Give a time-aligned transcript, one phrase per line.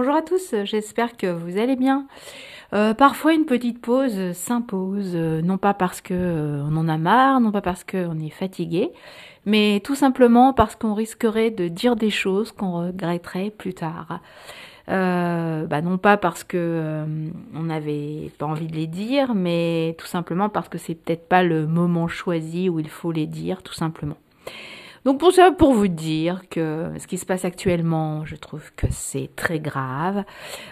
[0.00, 2.06] Bonjour à tous, j'espère que vous allez bien.
[2.72, 6.98] Euh, parfois une petite pause s'impose, euh, non pas parce que euh, on en a
[6.98, 8.92] marre, non pas parce qu'on est fatigué,
[9.44, 14.20] mais tout simplement parce qu'on risquerait de dire des choses qu'on regretterait plus tard.
[14.86, 17.04] bah non pas parce que
[17.52, 21.42] on n'avait pas envie de les dire, mais tout simplement parce que c'est peut-être pas
[21.42, 24.16] le moment choisi où il faut les dire, tout simplement.
[25.04, 28.86] Donc pour ça, pour vous dire que ce qui se passe actuellement, je trouve que
[28.90, 30.24] c'est très grave,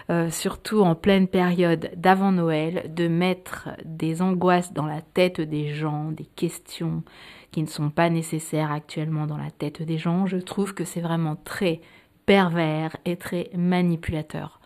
[0.09, 5.73] euh, surtout en pleine période d'avant Noël, de mettre des angoisses dans la tête des
[5.73, 7.03] gens, des questions
[7.51, 10.25] qui ne sont pas nécessaires actuellement dans la tête des gens.
[10.25, 11.81] Je trouve que c'est vraiment très
[12.25, 14.59] pervers et très manipulateur.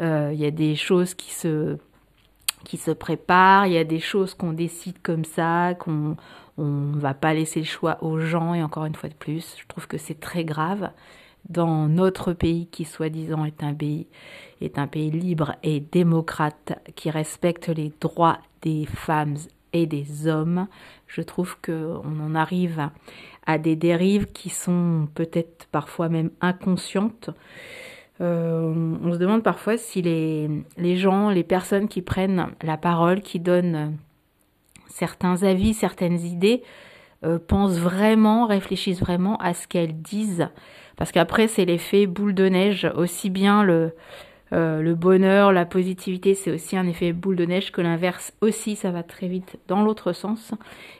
[0.00, 1.78] Euh, il y a des choses qui se
[2.64, 6.16] qui se préparent, il y a des choses qu'on décide comme ça, qu'on
[6.58, 9.56] on ne va pas laisser le choix aux gens et encore une fois de plus,
[9.60, 10.90] je trouve que c'est très grave
[11.48, 14.06] dans notre pays qui soi-disant est un pays
[14.60, 19.36] est un pays libre et démocrate qui respecte les droits des femmes
[19.72, 20.66] et des hommes.
[21.06, 22.88] Je trouve que on en arrive
[23.46, 27.30] à des dérives qui sont peut-être parfois même inconscientes.
[28.22, 33.20] Euh, on se demande parfois si les, les gens, les personnes qui prennent la parole,
[33.20, 33.98] qui donnent
[34.88, 36.62] certains avis, certaines idées,
[37.24, 40.48] euh, pensent vraiment, réfléchissent vraiment à ce qu'elles disent.
[40.96, 42.90] Parce qu'après, c'est l'effet boule de neige.
[42.94, 43.92] Aussi bien le,
[44.52, 48.76] euh, le bonheur, la positivité, c'est aussi un effet boule de neige que l'inverse aussi,
[48.76, 50.52] ça va très vite dans l'autre sens.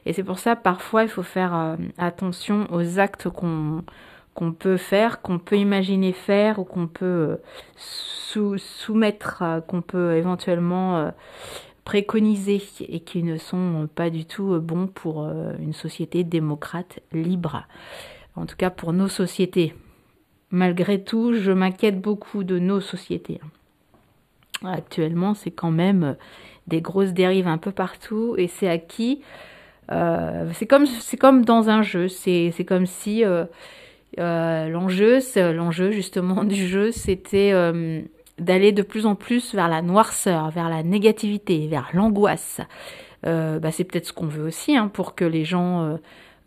[0.05, 3.84] Et c'est pour ça, parfois, il faut faire euh, attention aux actes qu'on
[4.34, 7.39] qu'on peut faire, qu'on peut imaginer faire ou qu'on peut
[7.77, 11.11] soumettre, qu'on peut éventuellement
[11.87, 17.62] préconisés et qui ne sont pas du tout bons pour euh, une société démocrate libre.
[18.34, 19.73] En tout cas pour nos sociétés.
[20.51, 23.41] Malgré tout, je m'inquiète beaucoup de nos sociétés.
[24.65, 26.17] Actuellement, c'est quand même
[26.67, 29.22] des grosses dérives un peu partout et c'est à qui
[29.93, 32.09] euh, c'est comme c'est dans un jeu.
[32.09, 33.47] C'est comme si euh,
[34.19, 37.53] l'enjeu l'enjeu justement du jeu c'était
[38.39, 42.61] d'aller de plus en plus vers la noirceur, vers la négativité, vers l'angoisse.
[43.27, 45.97] Euh, bah, c'est peut-être ce qu'on veut aussi hein, pour que les gens euh,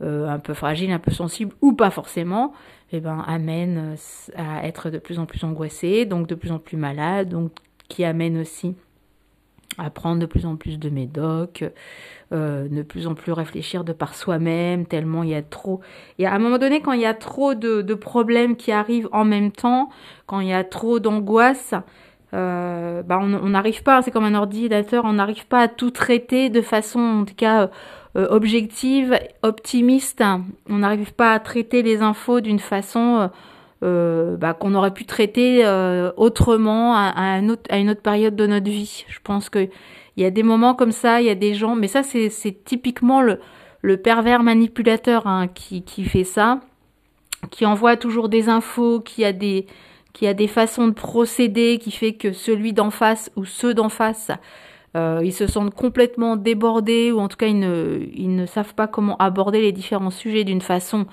[0.02, 2.54] euh, un peu fragiles, un peu sensibles ou pas forcément,
[2.92, 3.96] eh ben, amènent
[4.36, 7.52] à être de plus en plus angoissés, donc de plus en plus malades, donc
[7.88, 8.76] qui amènent aussi
[9.80, 11.64] à prendre de plus en plus de médocs,
[12.32, 15.82] euh, de plus en plus réfléchir de par soi-même, tellement il y a trop.
[16.18, 19.10] Et à un moment donné, quand il y a trop de, de problèmes qui arrivent
[19.12, 19.90] en même temps,
[20.28, 21.74] quand il y a trop d'angoisse,
[22.36, 26.50] euh, bah on n'arrive pas, c'est comme un ordinateur, on n'arrive pas à tout traiter
[26.50, 27.72] de façon, en tout cas,
[28.16, 30.24] euh, objective, optimiste.
[30.70, 33.32] On n'arrive pas à traiter les infos d'une façon
[33.82, 39.06] euh, bah, qu'on aurait pu traiter euh, autrement à, une autre période de notre vie.
[39.08, 39.70] Je pense que
[40.18, 42.30] il y a des moments comme ça, il y a des gens, mais ça c'est,
[42.66, 46.60] typiquement le, pervers manipulateur hein, qui, qui fait ça,
[47.52, 49.66] qui envoie toujours des infos, qui a des
[50.12, 53.90] qui a des façons de procéder, qui fait que celui d'en face ou ceux d'en
[53.90, 54.32] face,
[54.98, 59.16] euh, ils se sentent complètement débordés ou en tout cas ils ne savent pas comment
[59.18, 61.06] aborder les différents sujets d'une façon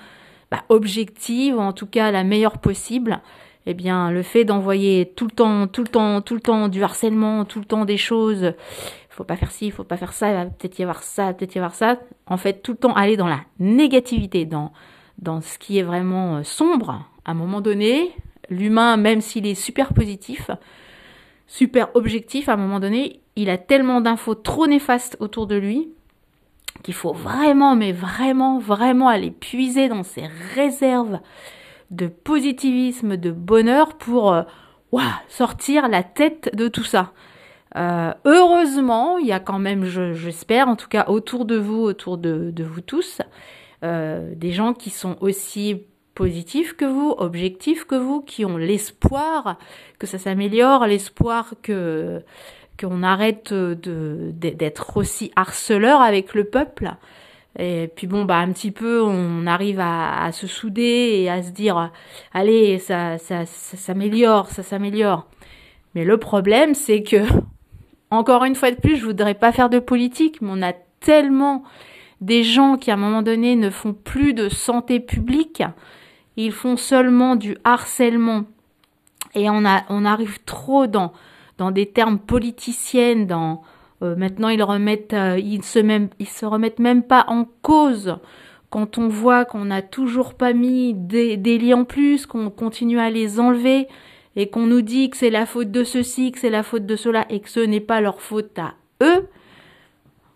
[0.51, 3.21] bah, objective, en tout cas la meilleure possible,
[3.65, 6.83] eh bien le fait d'envoyer tout le temps, tout le temps, tout le temps du
[6.83, 8.53] harcèlement, tout le temps des choses,
[9.09, 11.55] faut pas faire ci, faut pas faire ça, il va peut-être y avoir ça, peut-être
[11.55, 14.71] y avoir ça, en fait tout le temps aller dans la négativité, dans
[15.17, 18.11] dans ce qui est vraiment euh, sombre, à un moment donné,
[18.49, 20.51] l'humain, même s'il est super positif,
[21.47, 25.89] super objectif, à un moment donné, il a tellement d'infos trop néfastes autour de lui
[26.83, 31.19] qu'il faut vraiment, mais vraiment, vraiment aller puiser dans ses réserves
[31.91, 34.43] de positivisme, de bonheur pour euh,
[35.27, 37.11] sortir la tête de tout ça.
[37.75, 42.17] Euh, heureusement, il y a quand même, j'espère, en tout cas autour de vous, autour
[42.17, 43.21] de, vous tous,
[43.83, 45.83] euh, des gens qui sont aussi
[46.15, 49.59] positifs que vous, objectifs que vous, qui ont l'espoir
[49.99, 52.23] que ça s'améliore, l'espoir que
[52.79, 56.91] qu'on arrête de d'être aussi harceleur avec le peuple.
[57.59, 61.49] Et puis bon, bah un petit peu, on arrive à, se souder et à se
[61.49, 61.91] dire,
[62.33, 65.25] allez, ça, ça, ça s'améliore, ça s'améliore.
[65.95, 67.17] Mais le problème, c'est que,
[68.11, 71.63] encore une fois de plus, je voudrais pas faire de politique, mais on a tellement
[72.21, 75.63] des gens qui à un moment donné ne font plus de santé publique,
[76.35, 78.43] ils font seulement du harcèlement.
[79.33, 81.11] Et on a, on arrive trop dans
[81.57, 83.61] dans des termes politiciennes, dans
[84.03, 88.17] euh, maintenant ils remettent, euh, se remettent même pas en cause
[88.69, 93.09] quand on voit qu'on n'a toujours pas mis des, des en plus, qu'on continue à
[93.09, 93.87] les enlever,
[94.35, 96.95] et qu'on nous dit que c'est la faute de ceci, que c'est la faute de
[96.95, 99.27] cela et que ce n'est pas leur faute à eux,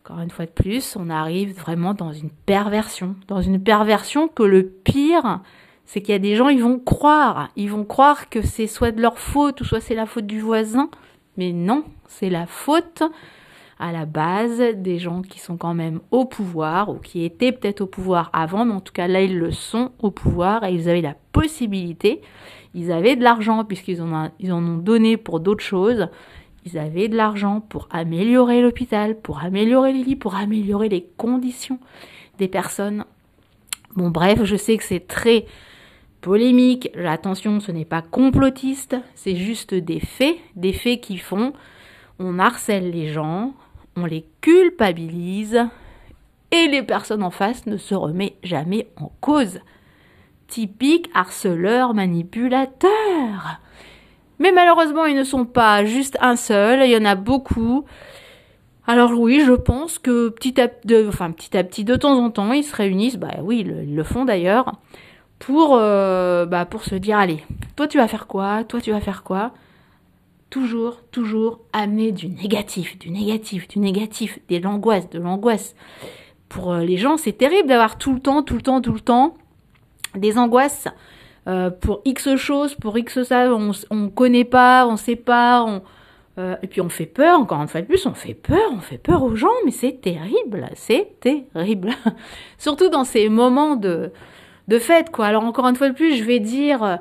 [0.04, 3.16] encore une fois de plus, on arrive vraiment dans une perversion.
[3.28, 5.42] Dans une perversion que le pire,
[5.86, 7.50] c'est qu'il y a des gens, ils vont croire.
[7.56, 10.42] Ils vont croire que c'est soit de leur faute ou soit c'est la faute du
[10.42, 10.90] voisin.
[11.38, 13.04] Mais non, c'est la faute
[13.80, 17.81] à la base des gens qui sont quand même au pouvoir ou qui étaient peut-être
[17.81, 20.88] au pouvoir avant, mais en tout cas là ils le sont au pouvoir et ils
[20.88, 22.22] avaient la possibilité,
[22.75, 26.10] ils avaient de l'argent puisqu'ils en, en ont donné pour d'autres choses,
[26.63, 31.80] ils avaient de l'argent pour améliorer l'hôpital, pour améliorer les lits, pour améliorer les conditions
[32.38, 33.06] des personnes.
[33.95, 35.45] Bon bref, je sais que c'est très
[36.22, 41.54] polémique, attention ce n'est pas complotiste, c'est juste des faits, des faits qui font
[42.20, 43.54] on harcèle les gens,
[43.96, 45.60] on les culpabilise
[46.52, 49.60] et les personnes en face ne se remettent jamais en cause.
[50.48, 53.60] Typique harceleur manipulateur.
[54.40, 57.86] Mais malheureusement, ils ne sont pas juste un seul, il y en a beaucoup.
[58.88, 63.18] Alors oui, je pense que petit, à petit, de temps en temps, ils se réunissent,
[63.18, 64.74] bah oui, ils le, font d'ailleurs,
[65.42, 67.44] pour, euh, bah, pour se dire, allez,
[67.76, 69.52] toi tu vas faire quoi, toi tu vas faire quoi?
[70.52, 75.76] Toujours, toujours amener du négatif, du négatif, du négatif, de l'angoisse, de l'angoisse.
[76.48, 79.00] Pour euh, les gens, c'est terrible d'avoir tout le temps, tout le temps, tout le
[79.00, 79.36] temps
[80.14, 80.88] des angoisses
[81.48, 85.82] euh, pour X choses, pour X ça, on ne connaît pas, on sait pas, on,
[86.38, 88.80] euh, et puis on fait peur, encore une fois de plus, on fait peur, on
[88.80, 91.94] fait peur aux gens, mais c'est terrible, c'est terrible.
[92.60, 94.12] Surtout dans ces moments de,
[94.68, 95.25] de fête, quoi.
[95.28, 97.00] Alors encore une fois de plus, je vais dire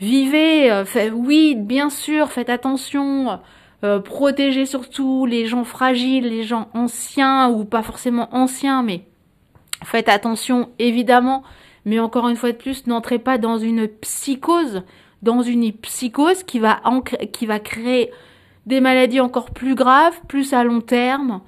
[0.00, 3.40] Vivez, euh, oui, bien sûr, faites attention,
[3.82, 9.02] euh, protégez surtout les gens fragiles, les gens anciens ou pas forcément anciens, mais
[9.84, 11.42] faites attention évidemment.
[11.84, 14.82] Mais encore une fois de plus, n'entrez pas dans une psychose,
[15.22, 16.80] dans une psychose qui va,
[17.32, 18.12] qui va créer
[18.66, 21.40] des maladies encore plus graves, plus à long terme.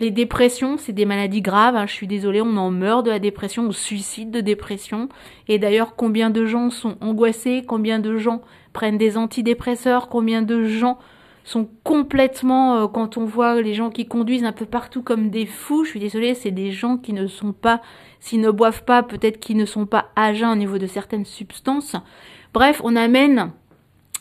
[0.00, 1.76] Les dépressions, c'est des maladies graves.
[1.76, 5.08] Hein, je suis désolée, on en meurt de la dépression, on suicide de dépression.
[5.46, 8.42] Et d'ailleurs, combien de gens sont angoissés, combien de gens
[8.72, 10.98] prennent des antidépresseurs, combien de gens
[11.44, 15.46] sont complètement, euh, quand on voit les gens qui conduisent un peu partout comme des
[15.46, 17.82] fous, je suis désolée, c'est des gens qui ne sont pas,
[18.18, 21.96] s'ils ne boivent pas, peut-être qu'ils ne sont pas à au niveau de certaines substances.
[22.54, 23.52] Bref, on amène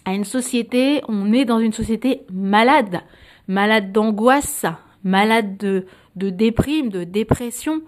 [0.05, 2.99] à une société, on est dans une société malade,
[3.47, 4.65] malade d'angoisse,
[5.03, 5.85] malade de,
[6.15, 7.81] de déprime, de dépression,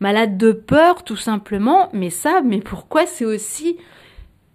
[0.00, 1.88] malade de peur tout simplement.
[1.92, 3.76] Mais ça, mais pourquoi c'est aussi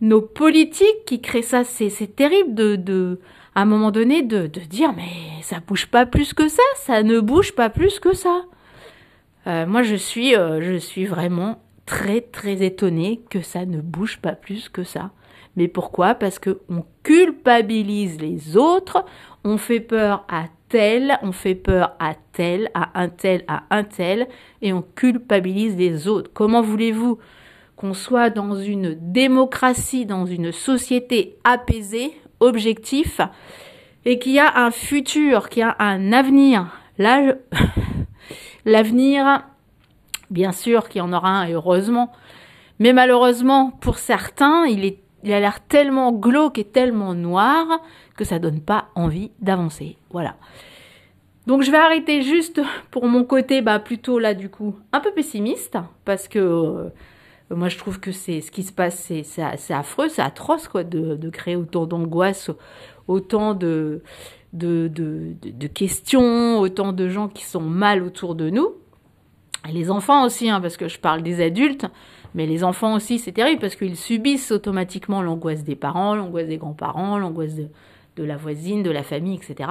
[0.01, 1.63] nos politiques qui créent ça?
[1.63, 3.19] C'est terrible de, de,
[3.55, 7.03] à un moment donné, de, de dire mais ça bouge pas plus que ça, ça
[7.03, 8.43] ne bouge pas plus que ça.
[9.47, 14.19] Euh, moi, je suis, euh, je suis vraiment très très étonnée que ça ne bouge
[14.19, 15.11] pas plus que ça.
[15.55, 16.15] Mais pourquoi?
[16.15, 19.05] Parce que on culpabilise les autres,
[19.43, 23.83] on fait peur à tel, on fait peur à tel, à un tel, à un
[23.83, 24.27] tel,
[24.61, 26.31] et on culpabilise les autres.
[26.33, 27.19] Comment voulez-vous
[27.75, 33.21] qu'on soit dans une démocratie, dans une société apaisée, objectif,
[34.05, 36.67] et qui a un futur, qui a un avenir?
[36.97, 37.35] Là,
[38.65, 39.43] l'avenir,
[40.29, 42.11] bien sûr qu'il y en aura un, heureusement,
[42.79, 47.65] mais malheureusement, pour certains, il est il a l'air tellement glauque et tellement noir
[48.15, 49.97] que ça donne pas envie d'avancer.
[50.11, 50.35] Voilà.
[51.47, 55.11] Donc je vais arrêter juste pour mon côté, bah plutôt là du coup un peu
[55.11, 56.89] pessimiste parce que euh,
[57.49, 61.29] moi je trouve que c'est ce qui se passe, c'est affreux, c'est atroce quoi de,
[61.29, 62.51] créer autant d'angoisse,
[63.07, 64.01] autant de
[65.73, 68.73] questions, autant de gens qui sont mal autour de nous.
[69.67, 71.85] Et les enfants aussi, hein, parce que je parle des adultes,
[72.35, 76.57] mais les enfants aussi, c'est terrible parce qu'ils subissent automatiquement l'angoisse des parents, l'angoisse des
[76.57, 79.69] grands-parents, l'angoisse de, la voisine, de la famille, etc.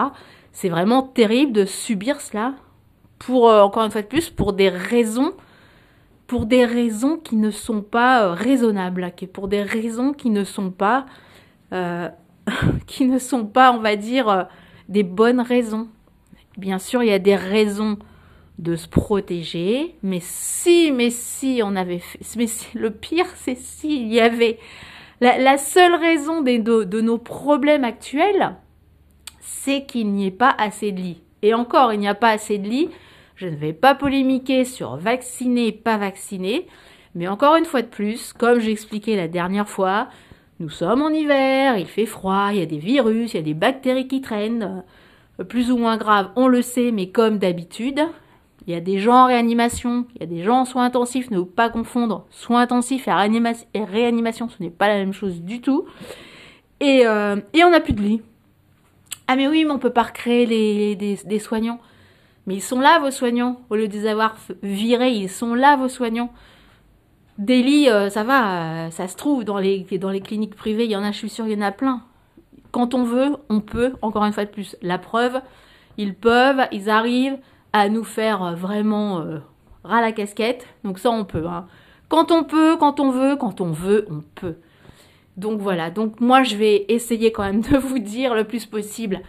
[0.53, 2.55] C'est vraiment terrible de subir cela
[3.19, 5.33] pour, euh, encore une fois de plus, pour des raisons,
[6.27, 10.71] pour des raisons qui ne sont pas euh, raisonnables, pour des raisons qui ne sont
[10.71, 11.07] pas,
[11.73, 12.09] euh,
[12.87, 14.49] qui ne sont pas, on va dire,
[14.89, 15.89] des bonnes raisons.
[16.57, 17.99] Bien sûr, il y a des raisons
[18.59, 24.13] de se protéger, mais si, mais si on avait fait, mais le pire, c'est s'il
[24.13, 24.59] y avait
[25.21, 28.57] la, seule raison des, de, nos problèmes actuels,
[29.41, 31.23] c'est qu'il n'y ait pas assez de lits.
[31.43, 32.91] Et encore, il n'y a pas assez de lits.
[33.35, 36.67] Je ne vais pas polémiquer sur vacciner, pas vacciner.
[37.15, 40.09] Mais encore une fois de plus, comme j'ai expliqué la dernière fois,
[40.61, 43.43] nous sommes en hiver, il fait froid, il y a des virus, il y a
[43.43, 44.85] des bactéries qui traînent.
[45.49, 48.01] Plus ou moins grave, on le sait, mais comme d'habitude,
[48.67, 51.31] il y a des gens en réanimation, il y a des gens en soins intensifs,
[51.31, 55.87] ne pas confondre soins intensifs et, réanimation, ce n'est pas la même chose du tout.
[56.81, 58.23] Et, euh, on n'a plus de lit.
[59.29, 61.81] Ah mais oui, mais on peut pas recréer des soignants.
[62.47, 63.61] Mais ils sont là, vos soignants.
[63.71, 66.33] Au lieu de les avoir virés, ils sont là, vos soignants.
[67.39, 70.85] Des lits, euh, ça va, euh, ça se trouve dans les, dans les cliniques privées,
[70.85, 72.03] il y en a, je suis sûre, il y en a plein.
[72.71, 74.77] Quand on veut, on peut, encore une fois de plus.
[74.81, 75.41] La preuve,
[75.99, 77.39] ils peuvent, ils arrivent
[77.81, 79.25] à nous faire euh, vraiment
[79.85, 80.67] ras la casquette.
[80.85, 81.47] Donc ça, on peut.
[81.47, 81.67] Hein.
[82.09, 84.57] Quand on peut, quand on veut, quand on veut, on peut.
[85.37, 89.21] Donc voilà, donc moi je vais essayer quand même de vous dire le plus possible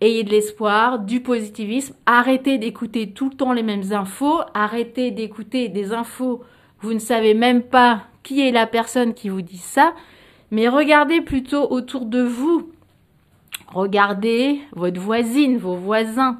[0.00, 5.68] ayez de l'espoir, du positivisme, arrêtez d'écouter tout le temps les mêmes infos, arrêtez d'écouter
[5.68, 6.42] des infos,
[6.80, 9.94] vous ne savez même pas qui est la personne qui vous dit ça,
[10.50, 12.70] mais regardez plutôt autour de vous.
[13.68, 16.38] Regardez votre voisine, vos voisins,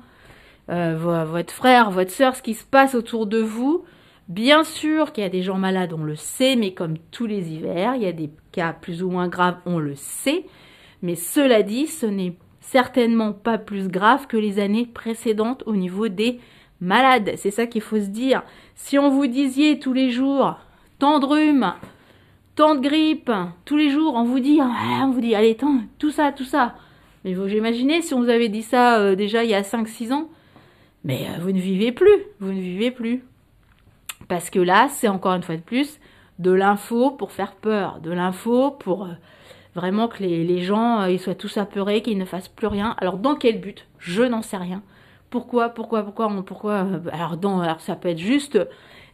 [0.71, 3.85] euh, votre frère, votre soeur, ce qui se passe autour de vous.
[4.29, 7.53] Bien sûr qu'il y a des gens malades, on le sait, mais comme tous les
[7.53, 10.47] hivers, il y a des cas plus ou moins graves, on le sait.
[11.03, 16.09] Mais cela dit, ce n'est certainement pas plus grave que les années précédentes au niveau
[16.09, 16.41] des
[16.81, 17.33] malades.
[17.37, 18.43] C'est ça qu'il faut se dire.
[18.75, 20.57] Si on vous disiez tous les jours
[20.99, 21.75] tant de rhume,
[22.57, 23.31] tant de grippe,
[23.67, 26.75] tous les jours, on vous dit, on vous dit, allez, tant, tout ça, tout ça.
[27.25, 30.13] Mais vous imaginez si on vous avait dit ça euh, déjà il y a 5-6
[30.13, 30.29] ans,
[31.05, 33.25] mais euh, vous ne vivez plus, vous ne vivez plus.
[34.29, 36.01] Parce que là, c'est encore une fois de plus
[36.41, 39.13] de l'info pour faire peur, de l'info pour euh,
[39.75, 42.97] vraiment que les, gens euh, ils soient tous apeurés, qu'ils ne fassent plus rien.
[42.99, 43.87] Alors dans quel but?
[43.99, 44.83] Je n'en sais rien.
[45.31, 48.59] Pourquoi Pourquoi Pourquoi Pourquoi Alors dans alors ça peut être juste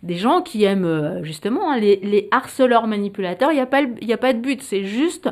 [0.02, 3.52] des gens qui aiment justement hein, les, harceleurs manipulateurs.
[3.52, 4.62] Il n'y a a pas de but.
[4.62, 5.30] C'est juste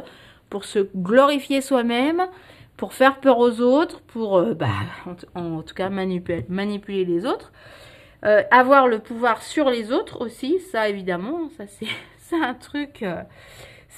[0.50, 2.27] pour se glorifier soi-même,
[2.79, 4.69] pour faire peur aux autres, pour bah,
[5.35, 7.53] en, tout cas manipuler, les autres.
[8.51, 13.05] avoir le pouvoir sur les autres aussi, ça évidemment, ça c'est un truc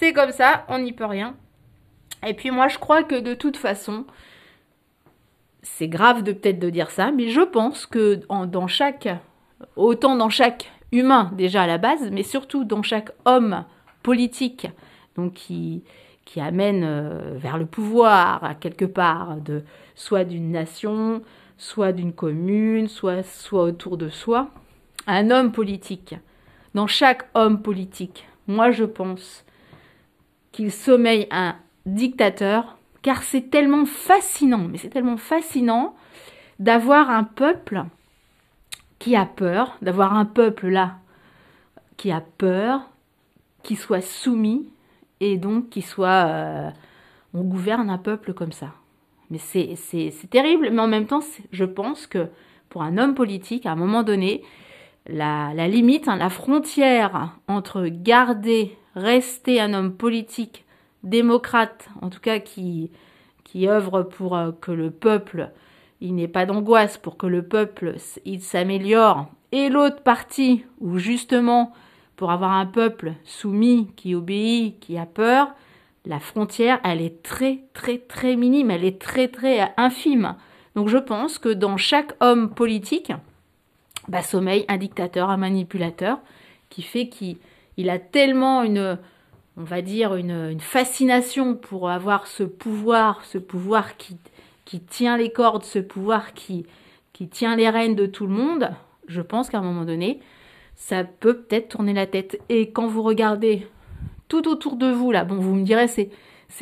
[0.01, 1.37] c'est comme ça, on n'y peut rien.
[2.27, 4.07] Et puis moi, je crois que de toute façon,
[5.63, 9.09] c'est grave de peut-être de dire ça, mais je pense que dans chaque,
[9.77, 13.65] autant dans chaque humain déjà à la base, mais surtout dans chaque homme
[14.03, 14.69] politique,
[15.17, 15.85] donc qui,
[16.31, 19.65] qui amène euh, vers le pouvoir quelque part, de,
[19.97, 21.23] soit d'une nation,
[21.59, 24.49] soit d'une commune, soit, soit autour de soi,
[25.09, 26.15] un homme politique.
[26.73, 29.45] Dans chaque homme politique, moi je pense
[30.53, 35.97] qu'il sommeille un dictateur, car c'est tellement fascinant, mais c'est tellement fascinant
[36.61, 37.83] d'avoir un peuple
[39.01, 40.99] qui a peur, d'avoir un peuple là
[41.97, 42.89] qui a peur,
[43.65, 44.69] qui soit soumis
[45.21, 46.27] et donc qui soit...
[46.27, 46.71] Euh,
[47.35, 48.73] on gouverne un peuple comme ça.
[49.31, 49.77] Mais c'est
[50.31, 51.21] terrible, mais en même temps,
[51.53, 52.29] je pense que
[52.69, 54.43] pour un homme politique, à un moment donné,
[55.07, 60.65] la, limite, hein, la frontière entre garder rester un homme politique,
[61.05, 62.91] démocrate, en tout cas qui,
[63.45, 65.51] qui œuvre pour euh, que le peuple,
[66.01, 71.73] il n'ait pas d'angoisse, pour que le peuple, il s'améliore, et l'autre partie, où justement,
[72.21, 75.55] pour avoir un peuple soumis, qui obéit, qui a peur,
[76.05, 80.37] la frontière, elle est très, très, très minime, elle est très, très infime.
[80.75, 83.11] Donc je pense que dans chaque homme politique,
[84.09, 86.19] bah, sommeille un dictateur, un manipulateur,
[86.69, 87.39] qui fait qu'il
[87.79, 88.99] il a tellement une,
[89.57, 94.19] on va dire, une, fascination pour avoir ce pouvoir, ce pouvoir qui,
[94.67, 96.67] qui tient les cordes, ce pouvoir qui,
[97.15, 98.73] qui tient les rênes de tout le monde,
[99.09, 100.21] je pense qu'à un moment donné,
[100.81, 102.41] ça peut peut-être tourner la tête.
[102.49, 103.69] Et quand vous regardez
[104.29, 106.09] tout autour de vous, là, bon, vous me direz, c'est,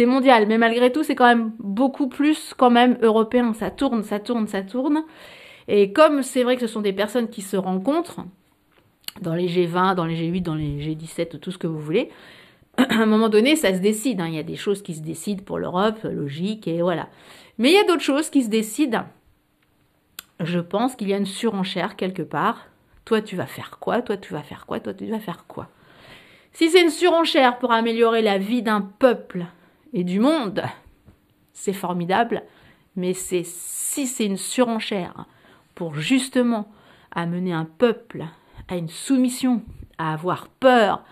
[0.07, 3.55] mondial, mais malgré tout, c'est quand même beaucoup plus quand même européen.
[3.55, 5.05] Ça tourne, ça tourne, ça tourne.
[5.69, 8.21] Et comme c'est vrai que ce sont des personnes qui se rencontrent,
[9.23, 12.11] dans les G20, dans les G8, dans les G17, tout ce que vous voulez.
[12.77, 14.21] À un moment donné, ça se décide.
[14.21, 14.27] Hein.
[14.27, 17.09] Il y a des choses qui se décident pour l'Europe, logique, et voilà.
[17.57, 19.05] Mais il y a d'autres choses qui se décident.
[20.41, 22.68] Je pense qu'il y a une surenchère quelque part.
[23.09, 24.03] Toi, tu vas faire quoi?
[24.03, 24.81] Toi, tu vas faire quoi?
[24.81, 25.71] Toi, tu vas faire quoi?
[26.53, 29.47] Si c'est une surenchère pour améliorer la vie d'un peuple
[29.95, 30.63] et du monde,
[31.55, 32.43] c'est formidable.
[32.97, 35.25] Mais si c'est une surenchère
[35.75, 36.71] pour justement
[37.11, 38.27] amener un peuple
[38.69, 39.63] à une soumission,
[39.97, 41.03] à avoir peur,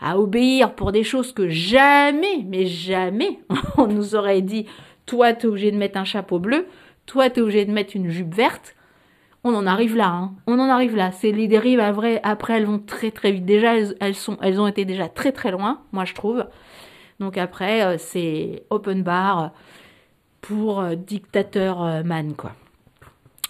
[0.00, 3.38] à obéir pour des choses que jamais, mais jamais,
[3.78, 4.66] on nous aurait dit,
[5.06, 6.66] toi, tu es obligé de mettre un chapeau bleu,
[7.06, 8.74] toi, tu es obligé de mettre une jupe verte.
[9.46, 10.32] On en arrive là, hein.
[10.46, 11.12] on en arrive là.
[11.12, 13.44] C'est les dérives, après, après, elles vont très très vite.
[13.44, 16.46] Déjà, elles, ont été déjà très très loin, moi je trouve.
[17.20, 19.52] Donc après, euh, c'est open bar
[20.40, 22.52] pour euh, dictateur euh, man, quoi.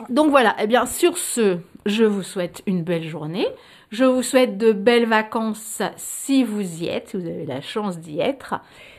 [0.08, 3.46] Donc voilà, et eh bien sur ce, je vous souhaite une belle journée.
[3.90, 8.00] Je vous souhaite de belles vacances si vous y êtes, si vous avez la chance
[8.00, 8.56] d'y être.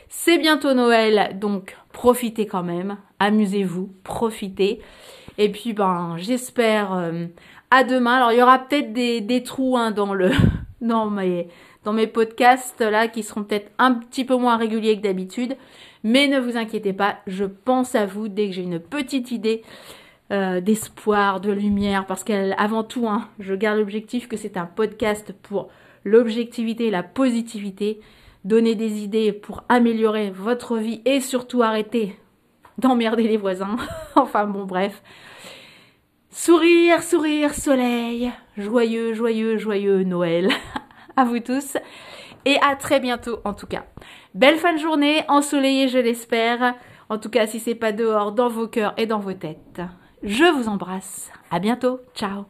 [0.08, 4.80] C'est bientôt Noël, donc profitez quand même, amusez-vous, profitez.
[5.38, 7.26] Et puis ben j'espère euh,
[7.70, 8.16] à demain.
[8.16, 10.30] Alors il y aura peut-être des, trous hein, dans le
[10.80, 11.48] dans mes
[11.84, 15.56] dans mes podcasts là qui seront peut-être un petit peu moins réguliers que d'habitude.
[16.02, 19.62] Mais ne vous inquiétez pas, je pense à vous dès que j'ai une petite idée
[20.32, 25.32] euh, d'espoir, de lumière, parce qu'avant tout, hein, je garde l'objectif que c'est un podcast
[25.42, 25.68] pour
[26.04, 28.00] l'objectivité, la positivité,
[28.44, 32.16] donner des idées pour améliorer votre vie et surtout arrêter
[32.78, 33.76] d'emmerder les voisins.
[34.16, 35.02] enfin bon, bref.
[36.30, 40.50] Sourire, sourire, soleil, joyeux, joyeux, joyeux Noël
[41.16, 41.78] à vous tous
[42.44, 43.84] et à très bientôt en tout cas.
[44.34, 46.74] Belle fin de journée, ensoleillée je l'espère.
[47.08, 49.80] En tout cas, si c'est pas dehors, dans vos cœurs et dans vos têtes.
[50.22, 51.30] Je vous embrasse.
[51.50, 52.00] À bientôt.
[52.14, 52.46] Ciao.